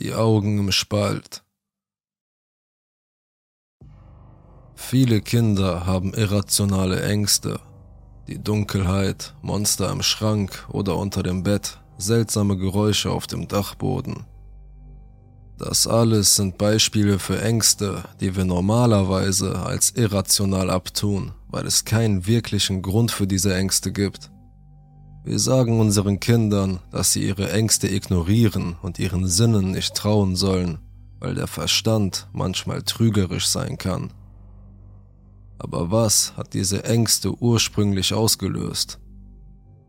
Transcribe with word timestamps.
Die 0.00 0.14
Augen 0.14 0.58
im 0.58 0.72
Spalt. 0.72 1.42
Viele 4.74 5.20
Kinder 5.20 5.84
haben 5.84 6.14
irrationale 6.14 7.02
Ängste. 7.02 7.60
Die 8.26 8.42
Dunkelheit, 8.42 9.34
Monster 9.42 9.92
im 9.92 10.00
Schrank 10.00 10.66
oder 10.70 10.96
unter 10.96 11.22
dem 11.22 11.42
Bett, 11.42 11.82
seltsame 11.98 12.56
Geräusche 12.56 13.10
auf 13.10 13.26
dem 13.26 13.46
Dachboden. 13.46 14.24
Das 15.58 15.86
alles 15.86 16.34
sind 16.34 16.56
Beispiele 16.56 17.18
für 17.18 17.42
Ängste, 17.42 18.02
die 18.20 18.34
wir 18.34 18.46
normalerweise 18.46 19.58
als 19.58 19.90
irrational 19.90 20.70
abtun, 20.70 21.32
weil 21.48 21.66
es 21.66 21.84
keinen 21.84 22.26
wirklichen 22.26 22.80
Grund 22.80 23.10
für 23.10 23.26
diese 23.26 23.54
Ängste 23.54 23.92
gibt. 23.92 24.29
Wir 25.30 25.38
sagen 25.38 25.78
unseren 25.78 26.18
Kindern, 26.18 26.80
dass 26.90 27.12
sie 27.12 27.24
ihre 27.24 27.52
Ängste 27.52 27.86
ignorieren 27.86 28.74
und 28.82 28.98
ihren 28.98 29.28
Sinnen 29.28 29.70
nicht 29.70 29.94
trauen 29.94 30.34
sollen, 30.34 30.80
weil 31.20 31.36
der 31.36 31.46
Verstand 31.46 32.26
manchmal 32.32 32.82
trügerisch 32.82 33.46
sein 33.46 33.78
kann. 33.78 34.12
Aber 35.56 35.92
was 35.92 36.36
hat 36.36 36.52
diese 36.52 36.82
Ängste 36.82 37.32
ursprünglich 37.32 38.12
ausgelöst? 38.12 38.98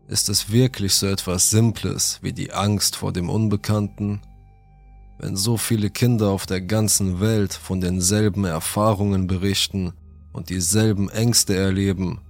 Ist 0.06 0.28
es 0.28 0.52
wirklich 0.52 0.94
so 0.94 1.08
etwas 1.08 1.50
Simples 1.50 2.20
wie 2.22 2.32
die 2.32 2.52
Angst 2.52 2.94
vor 2.94 3.12
dem 3.12 3.28
Unbekannten? 3.28 4.20
Wenn 5.18 5.34
so 5.34 5.56
viele 5.56 5.90
Kinder 5.90 6.30
auf 6.30 6.46
der 6.46 6.60
ganzen 6.60 7.18
Welt 7.18 7.52
von 7.52 7.80
denselben 7.80 8.44
Erfahrungen 8.44 9.26
berichten 9.26 9.92
und 10.32 10.50
dieselben 10.50 11.08
Ängste 11.08 11.56
erleben, 11.56 12.20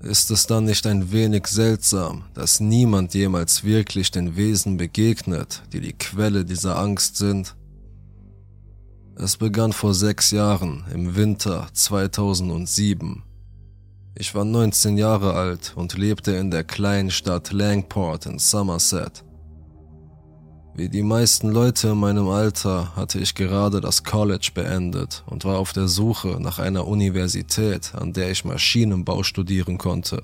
ist 0.00 0.30
es 0.30 0.46
dann 0.46 0.64
nicht 0.64 0.86
ein 0.86 1.10
wenig 1.12 1.46
seltsam, 1.46 2.24
dass 2.34 2.60
niemand 2.60 3.14
jemals 3.14 3.64
wirklich 3.64 4.10
den 4.10 4.36
Wesen 4.36 4.76
begegnet, 4.76 5.62
die 5.72 5.80
die 5.80 5.92
Quelle 5.92 6.44
dieser 6.44 6.78
Angst 6.78 7.16
sind? 7.16 7.54
Es 9.16 9.36
begann 9.36 9.72
vor 9.72 9.94
sechs 9.94 10.30
Jahren, 10.30 10.84
im 10.92 11.16
Winter 11.16 11.68
2007. 11.72 13.22
Ich 14.14 14.34
war 14.34 14.44
19 14.44 14.96
Jahre 14.96 15.34
alt 15.34 15.72
und 15.76 15.96
lebte 15.96 16.32
in 16.32 16.50
der 16.50 16.64
kleinen 16.64 17.10
Stadt 17.10 17.52
Langport 17.52 18.26
in 18.26 18.38
Somerset. 18.38 19.25
Wie 20.78 20.90
die 20.90 21.02
meisten 21.02 21.48
Leute 21.48 21.88
in 21.88 21.96
meinem 21.96 22.28
Alter 22.28 22.94
hatte 22.94 23.18
ich 23.18 23.34
gerade 23.34 23.80
das 23.80 24.04
College 24.04 24.50
beendet 24.52 25.24
und 25.24 25.46
war 25.46 25.58
auf 25.58 25.72
der 25.72 25.88
Suche 25.88 26.36
nach 26.38 26.58
einer 26.58 26.86
Universität, 26.86 27.94
an 27.94 28.12
der 28.12 28.30
ich 28.30 28.44
Maschinenbau 28.44 29.22
studieren 29.22 29.78
konnte. 29.78 30.22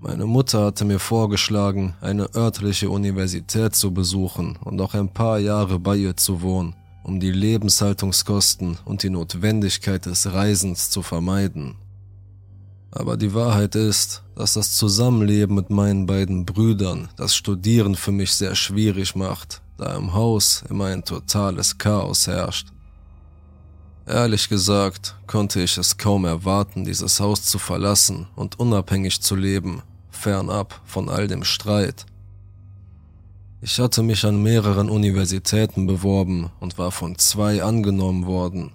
Meine 0.00 0.26
Mutter 0.26 0.64
hatte 0.64 0.84
mir 0.84 0.98
vorgeschlagen, 0.98 1.94
eine 2.00 2.34
örtliche 2.34 2.90
Universität 2.90 3.76
zu 3.76 3.94
besuchen 3.94 4.58
und 4.64 4.74
noch 4.74 4.94
ein 4.94 5.12
paar 5.12 5.38
Jahre 5.38 5.78
bei 5.78 5.94
ihr 5.94 6.16
zu 6.16 6.42
wohnen, 6.42 6.74
um 7.04 7.20
die 7.20 7.30
Lebenshaltungskosten 7.30 8.78
und 8.84 9.04
die 9.04 9.10
Notwendigkeit 9.10 10.04
des 10.04 10.32
Reisens 10.32 10.90
zu 10.90 11.02
vermeiden. 11.02 11.76
Aber 12.92 13.16
die 13.16 13.34
Wahrheit 13.34 13.76
ist, 13.76 14.22
dass 14.34 14.54
das 14.54 14.72
Zusammenleben 14.72 15.54
mit 15.54 15.70
meinen 15.70 16.06
beiden 16.06 16.44
Brüdern 16.44 17.08
das 17.16 17.36
Studieren 17.36 17.94
für 17.94 18.12
mich 18.12 18.32
sehr 18.32 18.54
schwierig 18.54 19.14
macht, 19.14 19.62
da 19.76 19.94
im 19.96 20.12
Haus 20.12 20.64
immer 20.68 20.86
ein 20.86 21.04
totales 21.04 21.78
Chaos 21.78 22.26
herrscht. 22.26 22.68
Ehrlich 24.06 24.48
gesagt 24.48 25.14
konnte 25.28 25.62
ich 25.62 25.78
es 25.78 25.96
kaum 25.96 26.24
erwarten, 26.24 26.84
dieses 26.84 27.20
Haus 27.20 27.44
zu 27.44 27.58
verlassen 27.58 28.26
und 28.34 28.58
unabhängig 28.58 29.20
zu 29.20 29.36
leben, 29.36 29.82
fernab 30.10 30.80
von 30.84 31.08
all 31.08 31.28
dem 31.28 31.44
Streit. 31.44 32.06
Ich 33.60 33.78
hatte 33.78 34.02
mich 34.02 34.24
an 34.24 34.42
mehreren 34.42 34.90
Universitäten 34.90 35.86
beworben 35.86 36.50
und 36.58 36.78
war 36.78 36.90
von 36.90 37.18
zwei 37.18 37.62
angenommen 37.62 38.26
worden, 38.26 38.72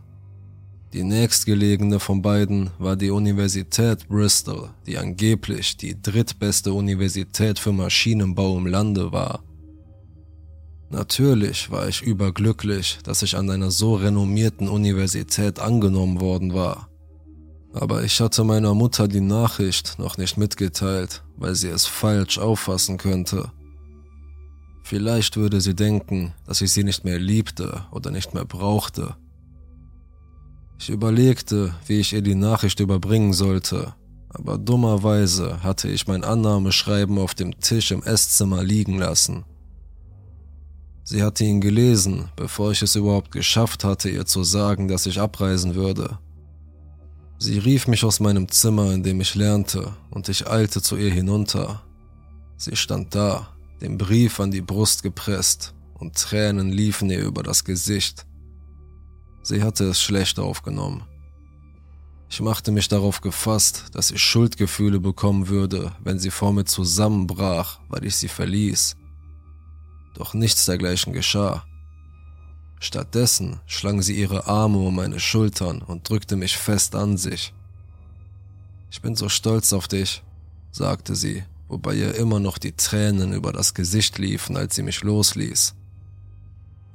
die 0.96 1.04
nächstgelegene 1.04 2.00
von 2.00 2.22
beiden 2.22 2.70
war 2.80 2.96
die 2.96 3.10
Universität 3.10 4.08
Bristol, 4.08 4.70
die 4.88 4.98
angeblich 4.98 5.76
die 5.76 6.02
drittbeste 6.02 6.72
Universität 6.72 7.60
für 7.60 7.74
Maschinenbau 7.74 8.58
im 8.58 8.66
Lande 8.66 9.12
war. 9.12 9.44
Natürlich 10.90 11.70
war 11.70 11.90
ich 11.90 12.02
überglücklich, 12.02 13.00
dass 13.04 13.24
ich 13.24 13.36
an 13.36 13.50
einer 13.50 13.72
so 13.72 13.96
renommierten 13.96 14.70
Universität 14.70 15.60
angenommen 15.60 16.22
worden 16.22 16.54
war. 16.54 16.88
Aber 17.74 18.06
ich 18.06 18.22
hatte 18.22 18.46
meiner 18.46 18.74
Mutter 18.74 19.10
die 19.10 19.20
Nachricht 19.20 20.00
noch 20.00 20.18
nicht 20.18 20.38
mitgeteilt, 20.38 21.26
weil 21.36 21.56
sie 21.56 21.68
es 21.68 21.86
falsch 21.86 22.38
auffassen 22.38 22.98
könnte. 22.98 23.52
Vielleicht 24.86 25.36
würde 25.36 25.60
sie 25.60 25.76
denken, 25.76 26.34
dass 26.48 26.62
ich 26.62 26.72
sie 26.72 26.86
nicht 26.86 27.04
mehr 27.04 27.20
liebte 27.20 27.86
oder 27.92 28.12
nicht 28.12 28.34
mehr 28.34 28.46
brauchte 28.46 29.18
ich 30.80 30.90
überlegte, 30.90 31.74
wie 31.88 32.00
ich 32.00 32.14
ihr 32.14 32.22
die 32.22 32.36
Nachricht 32.36 32.80
überbringen 32.80 33.34
sollte, 33.34 33.94
aber 34.30 34.58
dummerweise 34.58 35.64
hatte 35.64 35.88
ich 35.88 36.08
mein 36.08 36.24
Annahmeschreiben 36.24 37.18
auf 37.18 37.34
dem 37.34 37.60
Tisch 37.60 37.92
im 37.92 38.04
Esszimmer 38.04 38.64
liegen 38.64 38.98
lassen. 38.98 39.46
Sie 41.04 41.24
hatte 41.24 41.44
ihn 41.44 41.62
gelesen, 41.62 42.30
bevor 42.36 42.72
ich 42.72 42.82
es 42.82 42.96
überhaupt 42.96 43.32
geschafft 43.32 43.84
hatte, 43.84 44.10
ihr 44.10 44.26
zu 44.26 44.44
sagen, 44.44 44.88
dass 44.88 45.06
ich 45.06 45.20
abreisen 45.20 45.76
würde. 45.76 46.18
Sie 47.38 47.60
rief 47.60 47.88
mich 47.88 48.04
aus 48.04 48.20
meinem 48.20 48.50
Zimmer, 48.50 48.92
in 48.92 49.04
dem 49.04 49.22
ich 49.22 49.36
lernte, 49.36 49.94
und 50.10 50.30
ich 50.30 50.48
eilte 50.48 50.82
zu 50.82 50.98
ihr 50.98 51.12
hinunter. 51.12 51.84
Sie 52.58 52.76
stand 52.76 53.14
da, 53.14 53.50
den 53.82 53.98
Brief 53.98 54.40
an 54.40 54.52
die 54.52 54.62
Brust 54.62 55.04
gepresst, 55.04 55.74
und 55.94 56.16
Tränen 56.16 56.72
liefen 56.72 57.10
ihr 57.10 57.24
über 57.24 57.44
das 57.44 57.64
Gesicht. 57.64 58.26
Sie 59.46 59.62
hatte 59.62 59.84
es 59.84 60.02
schlecht 60.02 60.40
aufgenommen. 60.40 61.04
Ich 62.32 62.42
machte 62.42 62.72
mich 62.72 62.88
darauf 62.88 63.22
gefasst, 63.22 63.86
dass 63.92 64.10
ich 64.10 64.20
Schuldgefühle 64.20 65.00
bekommen 65.00 65.50
würde, 65.50 65.92
wenn 66.04 66.18
sie 66.18 66.32
vor 66.32 66.52
mir 66.52 66.66
zusammenbrach, 66.66 67.80
weil 67.88 68.06
ich 68.06 68.16
sie 68.16 68.28
verließ. 68.28 68.96
Doch 70.16 70.34
nichts 70.34 70.66
dergleichen 70.66 71.14
geschah. 71.14 71.64
Stattdessen 72.80 73.60
schlang 73.68 74.02
sie 74.02 74.20
ihre 74.20 74.48
Arme 74.48 74.80
um 74.80 74.96
meine 74.96 75.20
Schultern 75.20 75.84
und 75.84 76.10
drückte 76.10 76.38
mich 76.38 76.58
fest 76.58 76.96
an 76.96 77.16
sich. 77.16 77.54
Ich 78.90 79.04
bin 79.04 79.16
so 79.16 79.30
stolz 79.30 79.74
auf 79.74 79.88
dich, 79.88 80.24
sagte 80.72 81.16
sie, 81.16 81.44
wobei 81.68 81.94
ihr 81.94 82.16
immer 82.16 82.40
noch 82.40 82.58
die 82.58 82.72
Tränen 82.72 83.32
über 83.32 83.54
das 83.54 83.76
Gesicht 83.76 84.18
liefen, 84.18 84.58
als 84.58 84.74
sie 84.74 84.82
mich 84.82 85.04
losließ. 85.04 85.76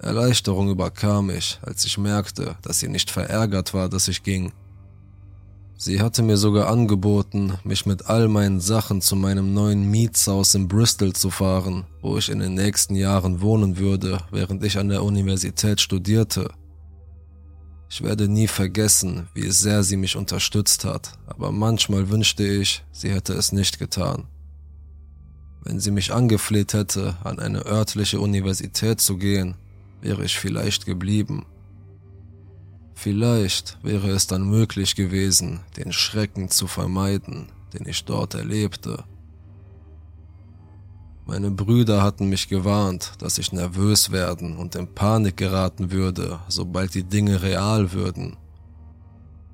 Erleichterung 0.03 0.71
überkam 0.71 1.27
mich, 1.27 1.59
als 1.63 1.85
ich 1.85 1.99
merkte, 1.99 2.57
dass 2.63 2.81
sie 2.81 2.89
nicht 2.89 3.11
verärgert 3.11 3.75
war, 3.75 3.89
dass 3.89 4.09
ich 4.09 4.23
ging. 4.23 4.53
Sie 5.77 6.01
hatte 6.01 6.23
mir 6.23 6.37
sogar 6.37 6.69
angeboten, 6.69 7.55
mich 7.65 7.87
mit 7.87 8.07
all 8.07 8.29
meinen 8.29 8.61
Sachen 8.61 9.01
zu 9.01 9.17
meinem 9.17 9.55
neuen 9.55 9.91
Mietshaus 9.91 10.55
in 10.55 10.69
Bristol 10.69 11.15
zu 11.15 11.31
fahren, 11.31 11.85
wo 12.03 12.19
ich 12.19 12.29
in 12.29 12.39
den 12.39 12.55
nächsten 12.55 12.95
Jahren 12.95 13.41
wohnen 13.41 13.79
würde, 13.79 14.19
während 14.31 14.63
ich 14.63 14.79
an 14.79 14.89
der 14.89 15.03
Universität 15.03 15.81
studierte. 15.81 16.51
Ich 17.89 18.03
werde 18.03 18.29
nie 18.29 18.47
vergessen, 18.47 19.29
wie 19.35 19.51
sehr 19.51 19.83
sie 19.83 19.97
mich 19.97 20.17
unterstützt 20.17 20.85
hat, 20.85 21.19
aber 21.27 21.51
manchmal 21.51 22.09
wünschte 22.09 22.45
ich, 22.45 22.85
sie 22.93 23.11
hätte 23.11 23.33
es 23.33 23.53
nicht 23.53 23.79
getan. 23.79 24.29
Wenn 25.63 25.81
sie 25.81 25.91
mich 25.91 26.13
angefleht 26.13 26.73
hätte, 26.73 27.17
an 27.25 27.39
eine 27.39 27.67
örtliche 27.67 28.21
Universität 28.21 29.01
zu 29.01 29.17
gehen, 29.17 29.57
wäre 30.01 30.25
ich 30.25 30.39
vielleicht 30.39 30.87
geblieben. 30.87 31.47
Vielleicht 32.95 33.79
wäre 33.83 34.11
es 34.11 34.27
dann 34.27 34.49
möglich 34.49 34.95
gewesen, 34.95 35.61
den 35.77 35.93
Schrecken 35.93 36.51
zu 36.51 36.67
vermeiden, 36.67 37.47
den 37.73 37.89
ich 37.89 38.05
dort 38.05 38.35
erlebte. 38.35 39.05
Meine 41.27 41.51
Brüder 41.51 42.03
hatten 42.03 42.29
mich 42.29 42.49
gewarnt, 42.49 43.13
dass 43.19 43.39
ich 43.39 43.53
nervös 43.53 44.11
werden 44.11 44.57
und 44.57 44.75
in 44.75 44.93
Panik 44.95 45.37
geraten 45.37 45.93
würde, 45.93 46.41
sobald 46.49 46.95
die 46.95 47.05
Dinge 47.05 47.41
real 47.41 47.93
würden. 47.93 48.37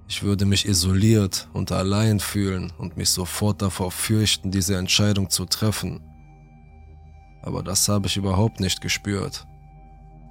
Ich 0.08 0.22
würde 0.22 0.46
mich 0.46 0.66
isoliert 0.66 1.48
und 1.52 1.72
allein 1.72 2.18
fühlen 2.18 2.72
und 2.78 2.96
mich 2.96 3.10
sofort 3.10 3.60
davor 3.60 3.90
fürchten, 3.90 4.50
diese 4.50 4.76
Entscheidung 4.76 5.30
zu 5.30 5.44
treffen. 5.44 6.00
Aber 7.42 7.62
das 7.62 7.88
habe 7.88 8.06
ich 8.06 8.16
überhaupt 8.16 8.58
nicht 8.58 8.80
gespürt. 8.80 9.46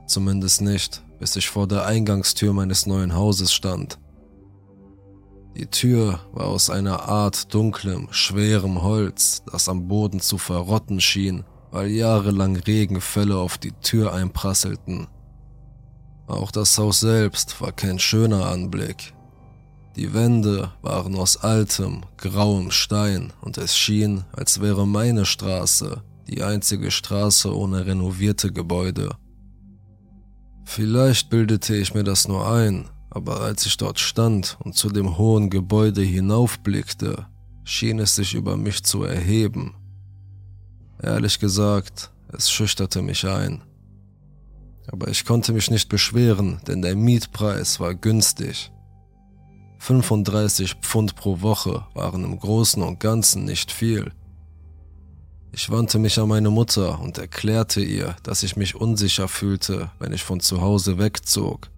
Zumindest 0.08 0.62
nicht, 0.62 1.04
bis 1.20 1.36
ich 1.36 1.50
vor 1.50 1.68
der 1.68 1.86
Eingangstür 1.86 2.54
meines 2.54 2.86
neuen 2.86 3.16
Hauses 3.16 3.54
stand. 3.54 4.00
Die 5.56 5.68
Tür 5.68 6.20
war 6.34 6.48
aus 6.48 6.70
einer 6.70 7.04
Art 7.08 7.54
dunklem, 7.54 8.10
schwerem 8.12 8.82
Holz, 8.82 9.42
das 9.52 9.70
am 9.70 9.88
Boden 9.88 10.20
zu 10.20 10.38
verrotten 10.38 11.00
schien, 11.00 11.46
weil 11.72 11.88
jahrelang 11.88 12.58
Regenfälle 12.58 13.38
auf 13.38 13.58
die 13.58 13.72
Tür 13.72 14.14
einprasselten. 14.14 15.08
Auch 16.28 16.52
das 16.52 16.78
Haus 16.78 17.00
selbst 17.00 17.62
war 17.62 17.72
kein 17.72 18.00
schöner 18.00 18.48
Anblick. 18.48 19.14
Die 19.96 20.14
Wände 20.14 20.72
waren 20.82 21.16
aus 21.16 21.38
altem, 21.38 22.02
grauem 22.18 22.72
Stein 22.72 23.32
und 23.42 23.58
es 23.58 23.78
schien, 23.78 24.26
als 24.34 24.60
wäre 24.60 24.86
meine 24.86 25.26
Straße 25.26 26.04
die 26.28 26.44
einzige 26.44 26.92
Straße 26.92 27.56
ohne 27.56 27.86
renovierte 27.86 28.52
Gebäude. 28.52 29.16
Vielleicht 30.66 31.30
bildete 31.30 31.76
ich 31.76 31.94
mir 31.94 32.04
das 32.04 32.28
nur 32.28 32.50
ein, 32.52 32.90
aber 33.10 33.42
als 33.42 33.66
ich 33.66 33.78
dort 33.78 34.00
stand 34.00 34.58
und 34.60 34.76
zu 34.76 34.90
dem 34.90 35.18
hohen 35.18 35.50
Gebäude 35.50 36.02
hinaufblickte, 36.02 37.28
schien 37.64 38.00
es 38.00 38.16
sich 38.16 38.34
über 38.34 38.58
mich 38.58 38.84
zu 38.84 39.04
erheben. 39.04 39.76
Ehrlich 41.02 41.40
gesagt, 41.40 42.12
es 42.34 42.52
schüchterte 42.52 43.02
mich 43.02 43.26
ein. 43.26 43.62
Aber 44.88 45.08
ich 45.08 45.24
konnte 45.24 45.54
mich 45.54 45.72
nicht 45.72 45.88
beschweren, 45.88 46.60
denn 46.68 46.82
der 46.82 46.96
Mietpreis 46.96 47.80
war 47.80 47.96
günstig. 47.96 48.72
35 49.80 50.76
Pfund 50.82 51.16
pro 51.16 51.42
Woche 51.42 51.86
waren 51.94 52.24
im 52.24 52.40
Großen 52.40 52.82
und 52.82 53.00
Ganzen 53.00 53.46
nicht 53.46 53.72
viel. 53.72 54.12
Ich 55.58 55.70
wandte 55.70 56.00
mich 56.00 56.20
an 56.20 56.28
meine 56.28 56.50
Mutter 56.50 57.00
und 57.00 57.18
erklärte 57.18 57.80
ihr, 57.80 58.18
dass 58.24 58.44
ich 58.44 58.58
mich 58.58 58.76
unsicher 58.76 59.30
fühlte, 59.30 59.90
wenn 60.00 60.12
ich 60.12 60.22
von 60.22 60.42
zu 60.42 60.60
Hause 60.60 60.98
wegzog. 60.98 61.70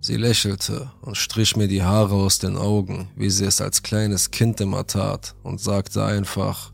Sie 0.00 0.14
lächelte 0.14 0.92
und 1.00 1.16
strich 1.16 1.56
mir 1.56 1.66
die 1.66 1.82
Haare 1.82 2.14
aus 2.14 2.38
den 2.38 2.56
Augen, 2.56 3.10
wie 3.16 3.28
sie 3.28 3.44
es 3.44 3.60
als 3.60 3.82
kleines 3.82 4.30
Kind 4.30 4.60
immer 4.60 4.86
tat, 4.86 5.34
und 5.42 5.60
sagte 5.60 6.04
einfach, 6.04 6.72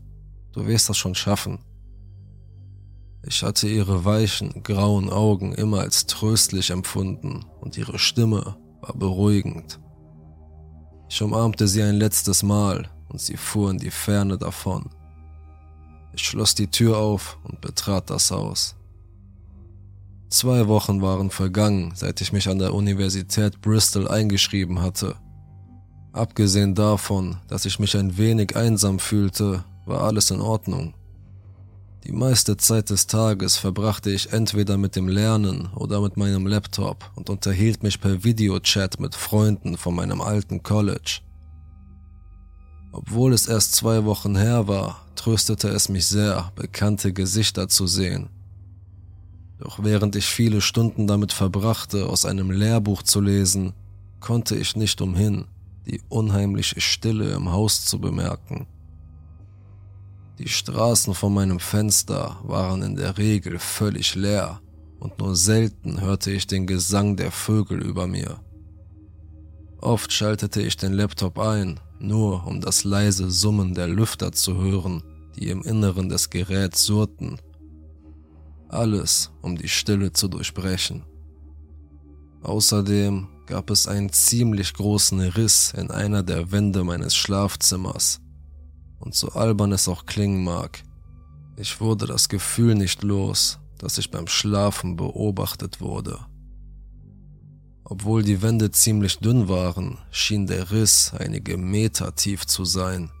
du 0.51 0.67
wirst 0.67 0.87
das 0.89 0.97
schon 0.97 1.15
schaffen. 1.15 1.57
Ich 3.23 3.41
hatte 3.41 3.67
ihre 3.67 4.05
weichen, 4.05 4.61
grauen 4.61 5.09
Augen 5.09 5.55
immer 5.55 5.79
als 5.79 6.05
tröstlich 6.05 6.69
empfunden 6.69 7.43
und 7.59 7.75
ihre 7.75 7.97
Stimme 7.97 8.55
war 8.81 8.95
beruhigend. 8.95 9.79
Ich 11.09 11.23
umarmte 11.23 11.67
sie 11.67 11.81
ein 11.81 11.95
letztes 11.95 12.43
Mal 12.43 12.87
und 13.09 13.19
sie 13.19 13.35
fuhr 13.35 13.71
in 13.71 13.79
die 13.79 13.89
Ferne 13.89 14.37
davon. 14.37 14.91
Ich 16.15 16.23
schloss 16.23 16.55
die 16.55 16.67
Tür 16.67 16.97
auf 16.97 17.37
und 17.43 17.59
betrat 17.59 18.09
das 18.09 18.31
Haus. 18.31 18.75
Zwei 20.29 20.67
Wochen 20.69 21.01
waren 21.01 21.29
vergangen, 21.29 21.91
seit 21.93 22.21
ich 22.21 22.31
mich 22.31 22.47
an 22.47 22.57
der 22.57 22.73
Universität 22.73 23.59
Bristol 23.59 24.07
eingeschrieben 24.07 24.81
hatte. 24.81 25.17
Abgesehen 26.13 26.73
davon, 26.73 27.37
dass 27.49 27.65
ich 27.65 27.79
mich 27.79 27.97
ein 27.97 28.17
wenig 28.17 28.55
einsam 28.55 28.99
fühlte, 28.99 29.65
war 29.85 30.03
alles 30.03 30.31
in 30.31 30.39
Ordnung. 30.39 30.93
Die 32.05 32.13
meiste 32.13 32.55
Zeit 32.55 32.91
des 32.91 33.07
Tages 33.07 33.57
verbrachte 33.57 34.09
ich 34.09 34.31
entweder 34.31 34.77
mit 34.77 34.95
dem 34.95 35.09
Lernen 35.09 35.67
oder 35.75 35.99
mit 35.99 36.15
meinem 36.15 36.47
Laptop 36.47 37.11
und 37.15 37.29
unterhielt 37.29 37.83
mich 37.83 37.99
per 37.99 38.23
Videochat 38.23 39.01
mit 39.01 39.15
Freunden 39.15 39.75
von 39.75 39.93
meinem 39.93 40.21
alten 40.21 40.63
College. 40.63 41.19
Obwohl 42.93 43.33
es 43.33 43.47
erst 43.47 43.75
zwei 43.75 44.05
Wochen 44.05 44.37
her 44.37 44.69
war, 44.69 45.04
tröstete 45.25 45.69
es 45.69 45.89
mich 45.89 46.05
sehr, 46.05 46.51
bekannte 46.55 47.11
Gesichter 47.11 47.67
zu 47.67 47.87
sehen. 47.87 48.29
Doch 49.57 49.83
während 49.83 50.15
ich 50.15 50.27
viele 50.27 50.61
Stunden 50.61 51.07
damit 51.07 51.33
verbrachte, 51.33 52.05
aus 52.05 52.25
einem 52.25 52.51
Lehrbuch 52.51 53.01
zu 53.01 53.21
lesen, 53.21 53.73
konnte 54.19 54.55
ich 54.55 54.75
nicht 54.75 55.01
umhin, 55.01 55.45
die 55.87 55.99
unheimliche 56.09 56.79
Stille 56.79 57.33
im 57.33 57.51
Haus 57.51 57.85
zu 57.85 57.99
bemerken. 57.99 58.67
Die 60.37 60.47
Straßen 60.47 61.15
vor 61.15 61.31
meinem 61.31 61.59
Fenster 61.59 62.37
waren 62.43 62.83
in 62.83 62.95
der 62.95 63.17
Regel 63.17 63.57
völlig 63.57 64.13
leer 64.13 64.61
und 64.99 65.17
nur 65.17 65.35
selten 65.35 66.01
hörte 66.01 66.29
ich 66.29 66.45
den 66.45 66.67
Gesang 66.67 67.15
der 67.15 67.31
Vögel 67.31 67.81
über 67.81 68.05
mir. 68.05 68.39
Oft 69.81 70.13
schaltete 70.13 70.61
ich 70.61 70.77
den 70.77 70.93
Laptop 70.93 71.39
ein, 71.39 71.79
nur 71.97 72.45
um 72.45 72.61
das 72.61 72.83
leise 72.83 73.31
Summen 73.31 73.73
der 73.73 73.87
Lüfter 73.87 74.31
zu 74.31 74.57
hören, 74.57 75.01
die 75.35 75.49
im 75.49 75.61
Inneren 75.63 76.09
des 76.09 76.29
Geräts 76.29 76.83
surrten. 76.83 77.39
Alles, 78.69 79.31
um 79.41 79.57
die 79.57 79.69
Stille 79.69 80.11
zu 80.11 80.27
durchbrechen. 80.27 81.03
Außerdem 82.41 83.27
gab 83.45 83.69
es 83.69 83.87
einen 83.87 84.11
ziemlich 84.11 84.73
großen 84.73 85.19
Riss 85.19 85.73
in 85.75 85.91
einer 85.91 86.23
der 86.23 86.51
Wände 86.51 86.83
meines 86.83 87.15
Schlafzimmers, 87.15 88.21
und 88.99 89.13
so 89.13 89.29
albern 89.29 89.71
es 89.71 89.87
auch 89.87 90.05
klingen 90.05 90.43
mag, 90.43 90.83
ich 91.57 91.79
wurde 91.79 92.05
das 92.05 92.27
Gefühl 92.27 92.75
nicht 92.75 93.03
los, 93.03 93.59
dass 93.77 93.97
ich 93.97 94.11
beim 94.11 94.27
Schlafen 94.27 94.95
beobachtet 94.97 95.79
wurde. 95.79 96.19
Obwohl 97.85 98.23
die 98.23 98.41
Wände 98.41 98.71
ziemlich 98.71 99.19
dünn 99.19 99.47
waren, 99.47 99.99
schien 100.11 100.47
der 100.47 100.71
Riss 100.71 101.13
einige 101.13 101.55
Meter 101.55 102.15
tief 102.15 102.45
zu 102.45 102.65
sein. 102.65 103.11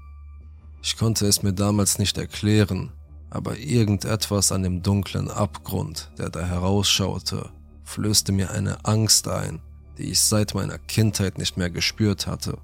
Ich 0.85 0.97
konnte 0.97 1.25
es 1.25 1.41
mir 1.41 1.51
damals 1.51 1.97
nicht 1.97 2.15
erklären, 2.19 2.91
aber 3.31 3.57
irgendetwas 3.57 4.51
an 4.51 4.61
dem 4.61 4.83
dunklen 4.83 5.31
Abgrund, 5.31 6.11
der 6.19 6.29
da 6.29 6.41
herausschaute, 6.45 7.49
flößte 7.83 8.31
mir 8.31 8.51
eine 8.51 8.85
Angst 8.85 9.27
ein, 9.27 9.63
die 9.97 10.11
ich 10.11 10.21
seit 10.21 10.53
meiner 10.53 10.77
Kindheit 10.77 11.39
nicht 11.39 11.57
mehr 11.57 11.71
gespürt 11.71 12.27
hatte. 12.27 12.59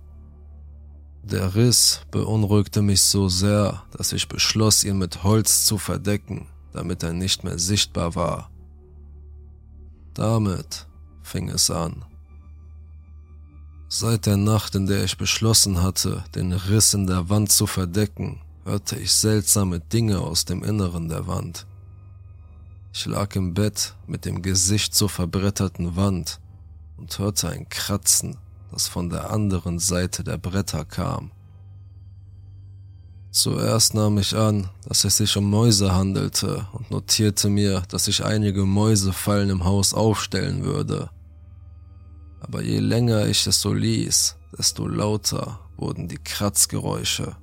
Der 1.23 1.55
Riss 1.55 2.01
beunruhigte 2.11 2.83
mich 2.83 3.01
so 3.01 3.27
sehr, 3.27 3.81
dass 3.97 4.13
ich 4.13 4.27
beschloss, 4.27 4.83
ihn 4.83 4.99
mit 4.99 5.23
Holz 5.23 5.65
zu 5.65 5.79
verdecken, 5.79 6.47
damit 6.73 7.01
er 7.01 7.13
nicht 7.13 7.43
mehr 7.43 7.57
sichtbar 7.57 8.13
war. 8.13 8.51
Damit 10.13 10.85
fing 11.23 11.49
es 11.49 11.71
an. 11.71 12.05
Seit 13.93 14.25
der 14.25 14.37
Nacht, 14.37 14.75
in 14.75 14.85
der 14.85 15.03
ich 15.03 15.17
beschlossen 15.17 15.83
hatte, 15.83 16.23
den 16.33 16.53
Riss 16.53 16.93
in 16.93 17.07
der 17.07 17.27
Wand 17.27 17.51
zu 17.51 17.67
verdecken, 17.67 18.39
hörte 18.63 18.97
ich 18.97 19.11
seltsame 19.11 19.81
Dinge 19.81 20.21
aus 20.21 20.45
dem 20.45 20.63
Inneren 20.63 21.09
der 21.09 21.27
Wand. 21.27 21.65
Ich 22.93 23.05
lag 23.05 23.35
im 23.35 23.53
Bett 23.53 23.93
mit 24.07 24.23
dem 24.23 24.41
Gesicht 24.41 24.95
zur 24.95 25.09
verbretterten 25.09 25.97
Wand 25.97 26.39
und 26.95 27.19
hörte 27.19 27.49
ein 27.49 27.67
Kratzen 27.67 28.37
das 28.71 28.87
von 28.87 29.09
der 29.09 29.29
anderen 29.29 29.77
Seite 29.77 30.23
der 30.23 30.37
Bretter 30.37 30.85
kam. 30.85 31.31
Zuerst 33.29 33.93
nahm 33.93 34.19
ich 34.19 34.37
an, 34.37 34.69
dass 34.87 35.03
es 35.03 35.17
sich 35.17 35.35
um 35.35 35.49
Mäuse 35.49 35.93
handelte 35.93 36.65
und 36.71 36.91
notierte 36.91 37.49
mir, 37.49 37.83
dass 37.89 38.07
ich 38.07 38.23
einige 38.23 38.65
Mäusefallen 38.65 39.49
im 39.49 39.65
Haus 39.65 39.93
aufstellen 39.93 40.63
würde. 40.63 41.09
Aber 42.41 42.61
je 42.61 42.79
länger 42.79 43.27
ich 43.27 43.47
es 43.47 43.61
so 43.61 43.73
ließ, 43.73 44.35
desto 44.57 44.87
lauter 44.87 45.59
wurden 45.77 46.07
die 46.07 46.17
Kratzgeräusche. 46.17 47.37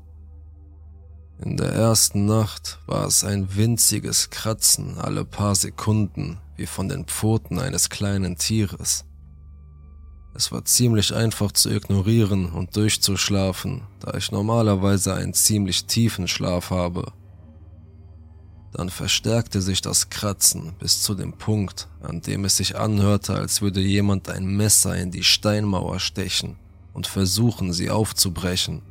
In 1.41 1.57
der 1.57 1.73
ersten 1.73 2.27
Nacht 2.27 2.81
war 2.87 3.07
es 3.07 3.23
ein 3.23 3.57
winziges 3.57 4.29
Kratzen 4.31 4.99
alle 4.99 5.25
paar 5.25 5.55
Sekunden, 5.55 6.39
wie 6.57 6.67
von 6.67 6.89
den 6.89 7.05
Pfoten 7.05 7.61
eines 7.61 7.91
kleinen 7.91 8.37
Tieres. 8.37 9.05
Es 10.35 10.51
war 10.51 10.65
ziemlich 10.65 11.15
einfach 11.15 11.53
zu 11.53 11.71
ignorieren 11.71 12.53
und 12.53 12.77
durchzuschlafen, 12.77 13.83
da 14.01 14.15
ich 14.15 14.33
normalerweise 14.33 15.15
einen 15.15 15.33
ziemlich 15.33 15.87
tiefen 15.87 16.29
Schlaf 16.29 16.71
habe. 16.71 17.13
Dann 18.79 18.91
verstärkte 18.91 19.61
sich 19.61 19.81
das 19.81 20.09
Kratzen 20.09 20.73
bis 20.79 21.03
zu 21.03 21.17
dem 21.17 21.33
Punkt, 21.33 21.89
an 22.01 22.21
dem 22.21 22.45
es 22.45 22.59
sich 22.59 22.77
anhörte, 22.77 23.35
als 23.35 23.61
würde 23.61 23.81
jemand 23.81 24.29
ein 24.29 24.47
Messer 24.47 24.97
in 24.97 25.11
die 25.11 25.25
Steinmauer 25.25 25.99
stechen 25.99 26.55
und 26.93 27.09
versuchen, 27.09 27.73
sie 27.73 27.91
aufzubrechen. 27.91 28.83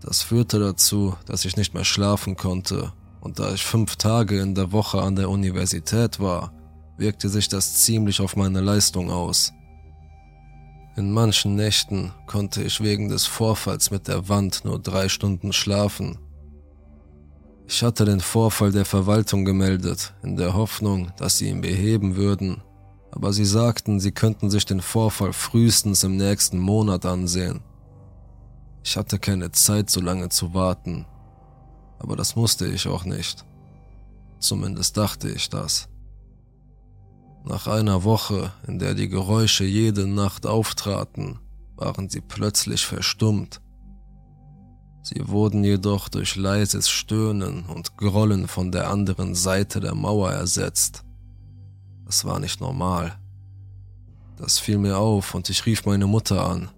Das 0.00 0.22
führte 0.22 0.58
dazu, 0.58 1.14
dass 1.26 1.44
ich 1.44 1.56
nicht 1.56 1.74
mehr 1.74 1.84
schlafen 1.84 2.34
konnte, 2.34 2.92
und 3.20 3.38
da 3.38 3.54
ich 3.54 3.64
fünf 3.64 3.94
Tage 3.94 4.40
in 4.40 4.56
der 4.56 4.72
Woche 4.72 5.00
an 5.00 5.14
der 5.14 5.30
Universität 5.30 6.18
war, 6.18 6.52
wirkte 6.96 7.28
sich 7.28 7.46
das 7.46 7.74
ziemlich 7.74 8.20
auf 8.20 8.34
meine 8.34 8.60
Leistung 8.60 9.12
aus. 9.12 9.52
In 10.96 11.12
manchen 11.12 11.54
Nächten 11.54 12.12
konnte 12.26 12.64
ich 12.64 12.80
wegen 12.80 13.10
des 13.10 13.26
Vorfalls 13.26 13.92
mit 13.92 14.08
der 14.08 14.28
Wand 14.28 14.64
nur 14.64 14.80
drei 14.80 15.08
Stunden 15.08 15.52
schlafen. 15.52 16.18
Ich 17.70 17.82
hatte 17.82 18.06
den 18.06 18.20
Vorfall 18.20 18.72
der 18.72 18.86
Verwaltung 18.86 19.44
gemeldet, 19.44 20.14
in 20.22 20.36
der 20.36 20.54
Hoffnung, 20.54 21.12
dass 21.18 21.36
sie 21.36 21.50
ihn 21.50 21.60
beheben 21.60 22.16
würden, 22.16 22.62
aber 23.12 23.34
sie 23.34 23.44
sagten, 23.44 24.00
sie 24.00 24.10
könnten 24.10 24.48
sich 24.48 24.64
den 24.64 24.80
Vorfall 24.80 25.34
frühestens 25.34 26.02
im 26.02 26.16
nächsten 26.16 26.58
Monat 26.58 27.04
ansehen. 27.04 27.60
Ich 28.82 28.96
hatte 28.96 29.18
keine 29.18 29.52
Zeit, 29.52 29.90
so 29.90 30.00
lange 30.00 30.30
zu 30.30 30.54
warten, 30.54 31.04
aber 31.98 32.16
das 32.16 32.36
musste 32.36 32.66
ich 32.66 32.88
auch 32.88 33.04
nicht. 33.04 33.44
Zumindest 34.38 34.96
dachte 34.96 35.28
ich 35.28 35.50
das. 35.50 35.90
Nach 37.44 37.66
einer 37.66 38.02
Woche, 38.02 38.50
in 38.66 38.78
der 38.78 38.94
die 38.94 39.10
Geräusche 39.10 39.64
jede 39.64 40.06
Nacht 40.06 40.46
auftraten, 40.46 41.38
waren 41.76 42.08
sie 42.08 42.22
plötzlich 42.22 42.86
verstummt. 42.86 43.60
Sie 45.02 45.28
wurden 45.28 45.64
jedoch 45.64 46.08
durch 46.08 46.36
leises 46.36 46.88
Stöhnen 46.88 47.64
und 47.64 47.96
Grollen 47.96 48.48
von 48.48 48.72
der 48.72 48.90
anderen 48.90 49.34
Seite 49.34 49.80
der 49.80 49.94
Mauer 49.94 50.32
ersetzt. 50.32 51.04
Das 52.04 52.24
war 52.24 52.40
nicht 52.40 52.60
normal. 52.60 53.18
Das 54.36 54.58
fiel 54.58 54.78
mir 54.78 54.98
auf 54.98 55.34
und 55.34 55.48
ich 55.50 55.64
rief 55.66 55.84
meine 55.86 56.06
Mutter 56.06 56.46
an. 56.48 56.70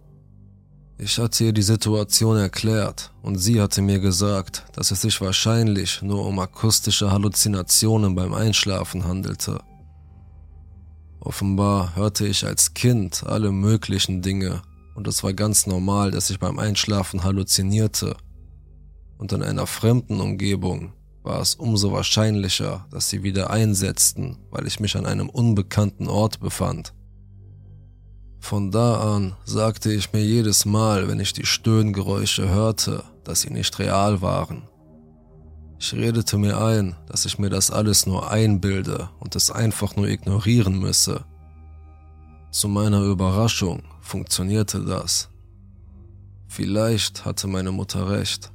Ich 0.99 1.19
hatte 1.19 1.45
ihr 1.45 1.53
die 1.53 1.62
Situation 1.62 2.37
erklärt 2.37 3.12
und 3.23 3.39
sie 3.39 3.61
hatte 3.61 3.81
mir 3.83 4.00
gesagt, 4.00 4.65
dass 4.75 4.91
es 4.91 5.03
sich 5.03 5.21
wahrscheinlich 5.21 6.03
nur 6.03 6.27
um 6.27 6.39
akustische 6.39 7.11
Halluzinationen 7.11 8.15
beim 8.15 8.35
Einschlafen 8.35 9.05
handelte 9.05 9.61
Offenbar 11.21 11.97
hörte 11.97 12.27
ich 12.27 12.47
als 12.47 12.73
Kind 12.73 13.25
alle 13.27 13.53
möglichen 13.53 14.23
Dinge 14.23 14.62
und 14.94 15.06
es 15.06 15.23
war 15.23 15.32
ganz 15.32 15.66
normal, 15.66 16.11
dass 16.11 16.30
ich 16.30 16.38
beim 16.38 16.59
Einschlafen 16.59 17.25
halluzinierte. 17.25 18.16
Und 19.18 19.32
in 19.32 19.42
einer 19.42 19.66
fremden 19.66 20.20
Umgebung 20.20 20.92
war 21.23 21.40
es 21.40 21.54
umso 21.54 21.92
wahrscheinlicher, 21.92 22.87
dass 22.90 23.09
sie 23.09 23.23
wieder 23.23 23.50
einsetzten, 23.50 24.38
weil 24.50 24.66
ich 24.66 24.80
mich 24.80 24.97
an 24.97 25.06
einem 25.06 25.28
unbekannten 25.28 26.09
Ort 26.09 26.40
befand. 26.40 26.94
Von 28.40 28.70
da 28.70 29.16
an 29.16 29.37
sagte 29.44 29.92
ich 29.92 30.12
mir 30.12 30.25
jedes 30.25 30.64
Mal, 30.64 31.09
wenn 31.09 31.20
ich 31.20 31.35
die 31.35 31.44
Stöhngeräusche 31.44 32.49
hörte, 32.49 33.04
dass 33.23 33.42
sie 33.42 33.50
nicht 33.50 33.78
real 33.78 34.23
waren. 34.23 34.62
Ich 35.78 35.92
redete 35.92 36.37
mir 36.38 36.59
ein, 36.59 36.97
dass 37.06 37.26
ich 37.26 37.38
mir 37.38 37.50
das 37.50 37.70
alles 37.70 38.06
nur 38.06 38.30
einbilde 38.30 39.11
und 39.18 39.37
es 39.37 39.50
einfach 39.50 39.97
nur 39.97 40.09
ignorieren 40.09 40.78
müsse. 40.78 41.25
Zu 42.50 42.68
meiner 42.68 43.02
Überraschung 43.02 43.82
funktionierte 44.11 44.81
das. 44.85 45.29
Vielleicht 46.49 47.25
hatte 47.25 47.47
meine 47.47 47.71
Mutter 47.71 48.11
recht. 48.11 48.50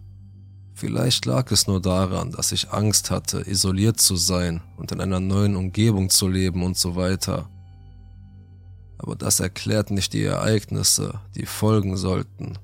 Vielleicht 0.73 1.25
lag 1.25 1.49
es 1.49 1.65
nur 1.65 1.81
daran, 1.81 2.31
dass 2.31 2.51
ich 2.51 2.71
Angst 2.71 3.09
hatte, 3.09 3.39
isoliert 3.39 4.01
zu 4.01 4.17
sein 4.17 4.61
und 4.75 4.91
in 4.91 4.99
einer 4.99 5.21
neuen 5.21 5.55
Umgebung 5.55 6.09
zu 6.09 6.27
leben 6.27 6.61
und 6.61 6.77
so 6.77 6.97
weiter. 6.97 7.49
Aber 8.97 9.15
das 9.15 9.39
erklärt 9.39 9.91
nicht 9.91 10.11
die 10.11 10.23
Ereignisse, 10.23 11.21
die 11.35 11.45
folgen 11.45 11.95
sollten. 11.95 12.57